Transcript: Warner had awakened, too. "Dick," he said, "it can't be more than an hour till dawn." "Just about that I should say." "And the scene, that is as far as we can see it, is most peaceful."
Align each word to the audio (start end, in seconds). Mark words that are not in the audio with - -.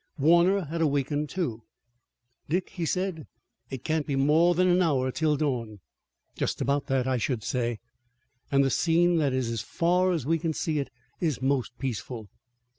Warner 0.17 0.61
had 0.61 0.81
awakened, 0.81 1.29
too. 1.29 1.61
"Dick," 2.49 2.69
he 2.71 2.87
said, 2.87 3.27
"it 3.69 3.83
can't 3.83 4.07
be 4.07 4.15
more 4.15 4.55
than 4.55 4.67
an 4.67 4.81
hour 4.81 5.11
till 5.11 5.37
dawn." 5.37 5.79
"Just 6.35 6.59
about 6.59 6.87
that 6.87 7.05
I 7.07 7.17
should 7.17 7.43
say." 7.43 7.77
"And 8.51 8.63
the 8.63 8.71
scene, 8.71 9.17
that 9.17 9.31
is 9.31 9.51
as 9.51 9.61
far 9.61 10.11
as 10.11 10.25
we 10.25 10.39
can 10.39 10.53
see 10.53 10.79
it, 10.79 10.89
is 11.19 11.39
most 11.39 11.77
peaceful." 11.77 12.29